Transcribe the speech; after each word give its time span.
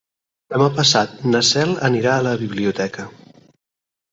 Demà 0.53 0.69
passat 0.77 1.13
na 1.33 1.41
Cel 1.49 1.75
anirà 1.91 2.15
a 2.15 2.25
la 2.29 2.33
biblioteca. 2.45 3.07